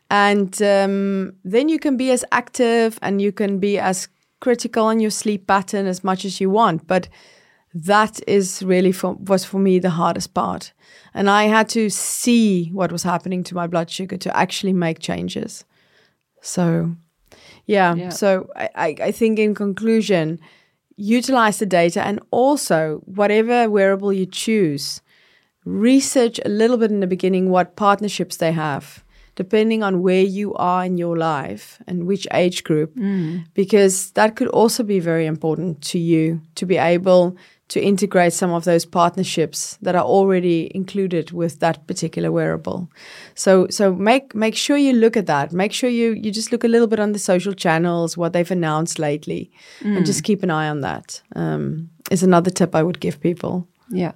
[0.10, 4.08] and um, then you can be as active and you can be as
[4.40, 7.08] critical on your sleep pattern as much as you want, but
[7.74, 10.74] that is really for, was for me the hardest part.
[11.14, 15.00] And I had to see what was happening to my blood sugar to actually make
[15.00, 15.66] changes.
[16.42, 16.96] So,
[17.66, 17.96] yeah.
[17.96, 18.10] yeah.
[18.10, 20.40] So I, I think in conclusion,
[20.96, 25.02] utilize the data and also whatever wearable you choose,
[25.66, 29.04] research a little bit in the beginning what partnerships they have
[29.36, 33.44] depending on where you are in your life and which age group, mm.
[33.54, 37.36] because that could also be very important to you to be able
[37.74, 42.88] to integrate some of those partnerships that are already included with that particular wearable.
[43.34, 45.52] So so make make sure you look at that.
[45.52, 48.52] Make sure you you just look a little bit on the social channels, what they've
[48.52, 49.50] announced lately,
[49.80, 49.98] mm.
[49.98, 51.24] and just keep an eye on that.
[51.36, 53.68] Um, is another tip I would give people.
[53.90, 54.12] Yeah.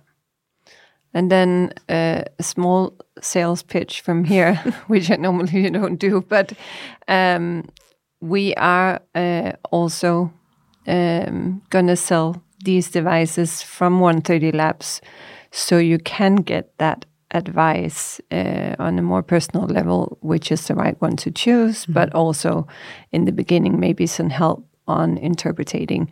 [1.13, 4.55] And then uh, a small sales pitch from here,
[4.87, 6.53] which I normally don't do, but
[7.07, 7.63] um,
[8.21, 10.31] we are uh, also
[10.85, 15.01] um, gonna sell these devices from 130 Labs
[15.51, 20.75] so you can get that advice uh, on a more personal level, which is the
[20.75, 21.93] right one to choose, mm-hmm.
[21.93, 22.67] but also
[23.11, 26.11] in the beginning, maybe some help on interpreting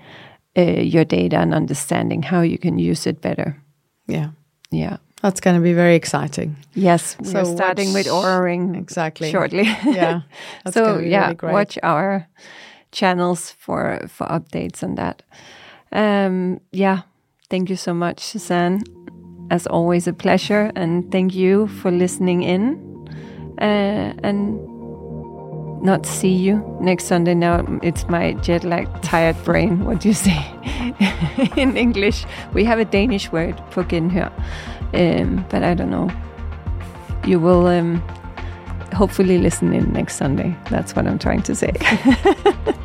[0.58, 3.62] uh, your data and understanding how you can use it better.
[4.08, 4.32] Yeah.
[4.72, 4.98] Yeah.
[5.22, 6.56] That's going to be very exciting.
[6.76, 9.64] Yes, so we're starting watch, with Oura exactly shortly.
[9.86, 10.22] Yeah.
[10.72, 12.28] so yeah, really watch our
[12.92, 15.24] channels for for updates on that.
[15.92, 17.02] Um, yeah,
[17.50, 18.84] thank you so much, Suzaan.
[19.52, 22.82] As always, a pleasure, and thank you for listening in.
[23.62, 24.60] Uh, and
[25.86, 27.36] not see you next Sunday.
[27.36, 29.86] Now it's my jet lag, tired brain.
[29.86, 30.44] What do you say
[31.56, 32.26] in English?
[32.54, 34.32] We have a Danish word for genhør.
[34.94, 36.10] Um, but I don't know.
[37.26, 38.02] You will um,
[38.94, 40.56] hopefully listen in next Sunday.
[40.70, 41.74] That's what I'm trying to say.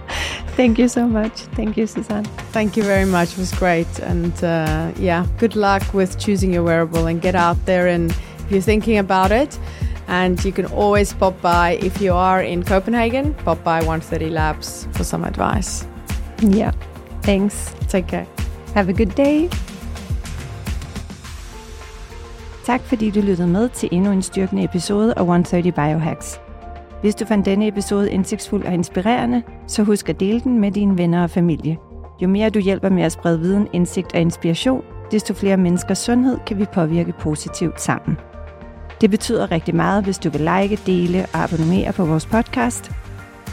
[0.60, 1.32] Thank you so much.
[1.56, 2.26] Thank you, Suzaan.
[2.52, 3.32] Thank you very much.
[3.32, 3.88] It was great.
[4.00, 7.86] And uh, yeah, good luck with choosing your wearable and get out there.
[7.88, 9.58] And if you're thinking about it,
[10.06, 14.86] and you can always pop by if you are in Copenhagen, pop by 130 Labs
[14.92, 15.86] for some advice.
[16.42, 16.72] Yeah.
[17.22, 17.74] Thanks.
[17.88, 18.26] Take care.
[18.74, 19.48] Have a good day.
[22.64, 26.40] Tak fordi du lyttede med til endnu en styrkende episode af 130 Biohacks.
[27.00, 30.98] Hvis du fandt denne episode indsigtsfuld og inspirerende, så husk at dele den med dine
[30.98, 31.78] venner og familie.
[32.22, 36.38] Jo mere du hjælper med at sprede viden, indsigt og inspiration, desto flere menneskers sundhed
[36.46, 38.16] kan vi påvirke positivt sammen.
[39.00, 42.90] Det betyder rigtig meget, hvis du vil like, dele og abonnere på vores podcast.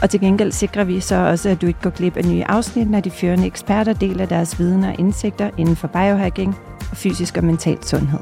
[0.02, 2.90] Og til gengæld sikrer vi så også, at du ikke går glip af nye afsnit,
[2.90, 6.56] når de førende eksperter deler deres viden og indsigter inden for biohacking
[6.90, 8.20] og fysisk og mental sundhed.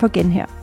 [0.00, 0.57] På genhør.